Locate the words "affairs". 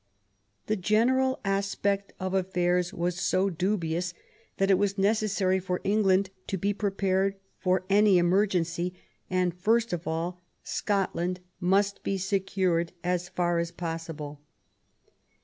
2.33-2.91